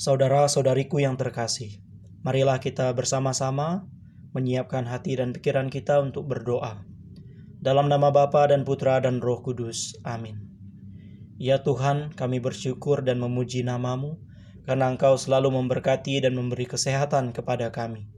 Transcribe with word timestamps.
Saudara-saudariku 0.00 0.96
yang 1.04 1.20
terkasih, 1.20 1.84
marilah 2.24 2.56
kita 2.56 2.88
bersama-sama 2.96 3.84
menyiapkan 4.32 4.88
hati 4.88 5.20
dan 5.20 5.36
pikiran 5.36 5.68
kita 5.68 6.00
untuk 6.00 6.24
berdoa. 6.24 6.88
Dalam 7.60 7.92
nama 7.92 8.08
Bapa 8.08 8.48
dan 8.48 8.64
Putra 8.64 8.96
dan 9.04 9.20
Roh 9.20 9.44
Kudus. 9.44 10.00
Amin. 10.00 10.40
Ya 11.36 11.60
Tuhan, 11.60 12.16
kami 12.16 12.40
bersyukur 12.40 13.04
dan 13.04 13.20
memuji 13.20 13.60
namamu, 13.60 14.16
karena 14.64 14.88
Engkau 14.88 15.20
selalu 15.20 15.52
memberkati 15.52 16.24
dan 16.24 16.32
memberi 16.32 16.64
kesehatan 16.64 17.36
kepada 17.36 17.68
kami. 17.68 18.08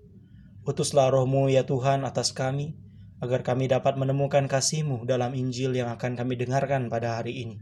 Utuslah 0.63 1.11
rohmu 1.11 1.51
ya 1.51 1.67
Tuhan 1.67 2.07
atas 2.07 2.31
kami, 2.31 2.79
agar 3.19 3.43
kami 3.43 3.67
dapat 3.67 3.99
menemukan 3.99 4.47
kasih-Mu 4.47 5.03
dalam 5.03 5.35
Injil 5.35 5.75
yang 5.75 5.91
akan 5.91 6.15
kami 6.15 6.39
dengarkan 6.39 6.87
pada 6.87 7.19
hari 7.19 7.43
ini. 7.43 7.59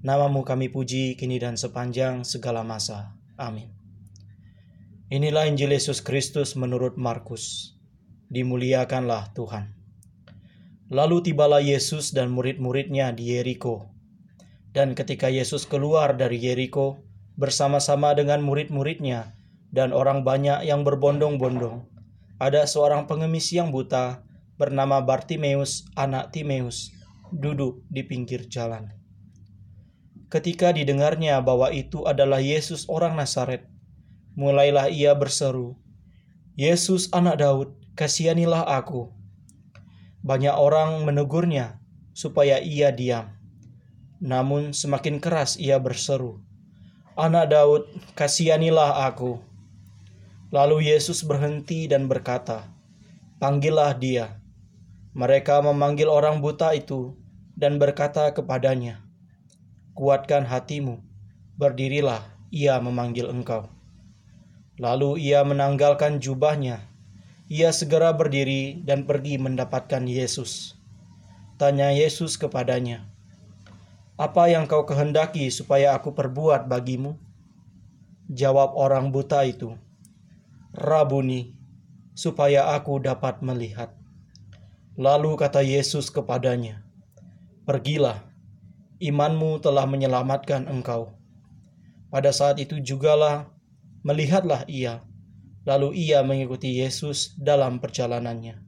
Namamu 0.00 0.40
kami 0.40 0.72
puji 0.72 1.20
kini 1.20 1.36
dan 1.36 1.60
sepanjang 1.60 2.24
segala 2.24 2.64
masa. 2.64 3.20
Amin. 3.40 3.72
Inilah 5.12 5.44
Injil 5.44 5.76
Yesus 5.76 6.00
Kristus 6.00 6.56
menurut 6.56 6.96
Markus. 6.96 7.76
Dimuliakanlah 8.32 9.36
Tuhan. 9.36 9.76
Lalu 10.88 11.32
tibalah 11.32 11.60
Yesus 11.60 12.16
dan 12.16 12.32
murid-muridnya 12.32 13.12
di 13.12 13.36
Yeriko. 13.36 13.92
Dan 14.72 14.96
ketika 14.96 15.28
Yesus 15.28 15.68
keluar 15.68 16.16
dari 16.16 16.40
Yeriko 16.40 17.04
bersama-sama 17.36 18.16
dengan 18.16 18.40
murid-muridnya 18.40 19.36
dan 19.68 19.92
orang 19.92 20.24
banyak 20.24 20.64
yang 20.64 20.80
berbondong-bondong, 20.84 21.84
ada 22.40 22.64
seorang 22.64 23.04
pengemis 23.04 23.52
yang 23.52 23.68
buta 23.68 24.24
bernama 24.56 25.00
Bartimeus, 25.04 25.88
anak 25.96 26.32
Timeus, 26.32 26.92
duduk 27.32 27.84
di 27.88 28.04
pinggir 28.04 28.48
jalan. 28.48 29.01
Ketika 30.32 30.72
didengarnya 30.72 31.44
bahwa 31.44 31.68
itu 31.68 32.08
adalah 32.08 32.40
Yesus 32.40 32.88
orang 32.88 33.20
Nazaret, 33.20 33.68
mulailah 34.32 34.88
ia 34.88 35.12
berseru, 35.12 35.76
"Yesus 36.56 37.12
anak 37.12 37.44
Daud, 37.44 37.76
kasihanilah 38.00 38.64
aku." 38.64 39.12
Banyak 40.24 40.56
orang 40.56 41.04
menegurnya 41.04 41.84
supaya 42.16 42.64
ia 42.64 42.88
diam. 42.88 43.28
Namun 44.24 44.72
semakin 44.72 45.20
keras 45.20 45.60
ia 45.60 45.76
berseru, 45.76 46.40
"Anak 47.12 47.52
Daud, 47.52 47.84
kasihanilah 48.16 49.04
aku." 49.04 49.36
Lalu 50.48 50.96
Yesus 50.96 51.28
berhenti 51.28 51.84
dan 51.84 52.08
berkata, 52.08 52.72
"Panggillah 53.36 53.92
dia." 54.00 54.40
Mereka 55.12 55.60
memanggil 55.60 56.08
orang 56.08 56.40
buta 56.40 56.72
itu 56.72 57.20
dan 57.52 57.76
berkata 57.76 58.32
kepadanya, 58.32 59.11
kuatkan 59.92 60.48
hatimu, 60.48 61.00
berdirilah, 61.60 62.24
ia 62.48 62.80
memanggil 62.80 63.28
engkau. 63.28 63.68
Lalu 64.80 65.20
ia 65.20 65.44
menanggalkan 65.44 66.16
jubahnya. 66.16 66.88
Ia 67.52 67.68
segera 67.76 68.16
berdiri 68.16 68.80
dan 68.80 69.04
pergi 69.04 69.36
mendapatkan 69.36 70.08
Yesus. 70.08 70.72
Tanya 71.60 71.92
Yesus 71.92 72.40
kepadanya, 72.40 73.04
"Apa 74.16 74.48
yang 74.48 74.64
kau 74.64 74.88
kehendaki 74.88 75.52
supaya 75.52 75.92
aku 75.92 76.16
perbuat 76.16 76.64
bagimu?" 76.64 77.20
Jawab 78.32 78.72
orang 78.72 79.12
buta 79.12 79.44
itu, 79.44 79.76
"Rabuni, 80.72 81.52
supaya 82.16 82.72
aku 82.72 82.96
dapat 82.96 83.44
melihat." 83.44 83.92
Lalu 84.96 85.36
kata 85.36 85.60
Yesus 85.60 86.08
kepadanya, 86.08 86.80
"Pergilah, 87.68 88.31
imanmu 89.02 89.58
telah 89.58 89.82
menyelamatkan 89.90 90.70
engkau. 90.70 91.18
Pada 92.06 92.30
saat 92.30 92.62
itu 92.62 92.78
jugalah 92.78 93.50
melihatlah 94.06 94.62
ia, 94.70 95.02
lalu 95.66 96.06
ia 96.06 96.22
mengikuti 96.22 96.78
Yesus 96.78 97.34
dalam 97.34 97.82
perjalanannya. 97.82 98.62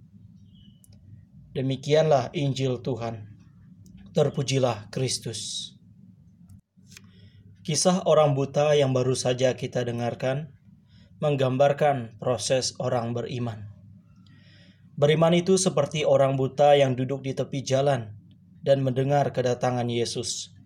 Demikianlah 1.54 2.34
Injil 2.34 2.82
Tuhan. 2.82 3.30
Terpujilah 4.10 4.90
Kristus. 4.90 5.70
Kisah 7.62 8.02
orang 8.10 8.34
buta 8.34 8.74
yang 8.74 8.90
baru 8.90 9.14
saja 9.14 9.54
kita 9.54 9.86
dengarkan 9.86 10.50
menggambarkan 11.22 12.18
proses 12.18 12.74
orang 12.82 13.14
beriman. 13.14 13.70
Beriman 14.98 15.34
itu 15.34 15.58
seperti 15.58 16.02
orang 16.02 16.34
buta 16.34 16.74
yang 16.74 16.98
duduk 16.98 17.22
di 17.22 17.34
tepi 17.34 17.62
jalan 17.62 18.23
dan 18.64 18.80
mendengar 18.80 19.28
kedatangan 19.30 19.86
Yesus. 19.92 20.56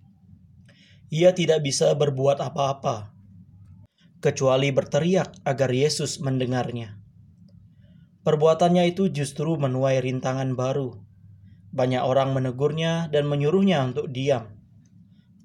Ia 1.10 1.34
tidak 1.34 1.66
bisa 1.66 1.90
berbuat 1.98 2.38
apa-apa 2.38 3.18
kecuali 4.18 4.74
berteriak 4.74 5.30
agar 5.46 5.70
Yesus 5.70 6.18
mendengarnya. 6.18 6.98
Perbuatannya 8.26 8.90
itu 8.90 9.08
justru 9.08 9.54
menuai 9.54 10.02
rintangan 10.02 10.52
baru. 10.58 10.98
Banyak 11.70 12.02
orang 12.02 12.34
menegurnya 12.34 13.06
dan 13.08 13.30
menyuruhnya 13.30 13.82
untuk 13.86 14.10
diam. 14.10 14.58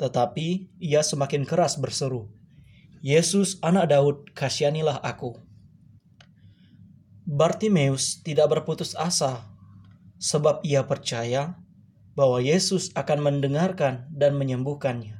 Tetapi 0.02 0.82
ia 0.82 1.06
semakin 1.06 1.46
keras 1.46 1.78
berseru, 1.78 2.34
"Yesus, 3.00 3.62
anak 3.62 3.94
Daud, 3.94 4.18
kasihanilah 4.34 5.00
aku." 5.06 5.38
Bartimeus 7.24 8.20
tidak 8.20 8.52
berputus 8.52 8.98
asa 9.00 9.48
sebab 10.20 10.60
ia 10.68 10.84
percaya 10.84 11.56
bahwa 12.14 12.38
Yesus 12.42 12.94
akan 12.94 13.26
mendengarkan 13.26 14.06
dan 14.14 14.38
menyembuhkannya. 14.38 15.18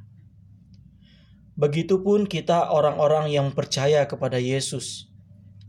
Begitupun 1.54 2.26
kita 2.26 2.70
orang-orang 2.70 3.30
yang 3.30 3.54
percaya 3.54 4.06
kepada 4.10 4.42
Yesus. 4.42 5.10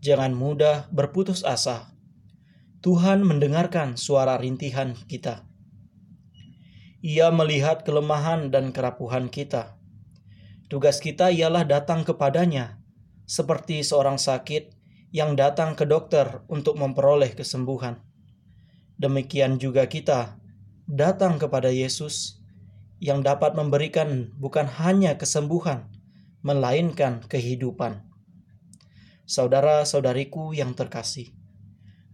Jangan 0.01 0.33
mudah 0.33 0.89
berputus 0.89 1.45
asa. 1.45 1.93
Tuhan 2.81 3.25
mendengarkan 3.25 3.97
suara 3.97 4.37
rintihan 4.37 4.93
kita. 5.09 5.45
Ia 7.05 7.29
melihat 7.29 7.85
kelemahan 7.85 8.49
dan 8.49 8.73
kerapuhan 8.73 9.29
kita. 9.29 9.77
Tugas 10.69 10.97
kita 11.01 11.29
ialah 11.29 11.65
datang 11.65 12.01
kepadanya, 12.01 12.81
seperti 13.29 13.85
seorang 13.85 14.17
sakit 14.17 14.73
yang 15.13 15.37
datang 15.37 15.77
ke 15.77 15.85
dokter 15.85 16.41
untuk 16.49 16.81
memperoleh 16.81 17.33
kesembuhan. 17.37 18.01
Demikian 18.97 19.61
juga 19.61 19.85
kita 19.85 20.41
datang 20.85 21.41
kepada 21.41 21.73
Yesus 21.73 22.41
yang 23.01 23.25
dapat 23.25 23.57
memberikan 23.57 24.33
bukan 24.37 24.69
hanya 24.79 25.17
kesembuhan, 25.17 25.89
melainkan 26.45 27.25
kehidupan. 27.25 28.05
Saudara-saudariku 29.25 30.53
yang 30.53 30.77
terkasih, 30.77 31.33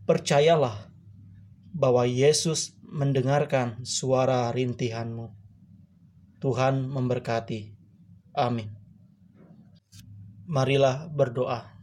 percayalah 0.07 0.87
bahwa 1.75 2.07
Yesus 2.07 2.79
mendengarkan 2.87 3.83
suara 3.83 4.47
rintihanmu. 4.51 5.31
Tuhan 6.39 6.87
memberkati. 6.87 7.75
Amin. 8.33 8.71
Marilah 10.47 11.11
berdoa. 11.11 11.75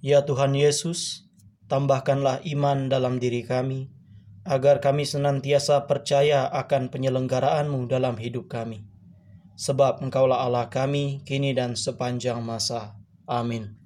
Ya 0.00 0.24
Tuhan 0.24 0.56
Yesus, 0.56 1.28
tambahkanlah 1.68 2.40
iman 2.46 2.88
dalam 2.88 3.20
diri 3.20 3.44
kami 3.44 3.99
agar 4.44 4.84
kami 4.84 5.08
senantiasa 5.08 5.88
percaya 5.88 6.48
akan 6.52 6.92
penyelenggaraanmu 6.92 7.88
dalam 7.88 8.20
hidup 8.20 8.52
kami. 8.52 8.84
Sebab 9.56 10.00
engkaulah 10.04 10.44
Allah 10.44 10.68
kami, 10.72 11.20
kini 11.24 11.52
dan 11.52 11.76
sepanjang 11.76 12.40
masa. 12.40 12.96
Amin. 13.28 13.79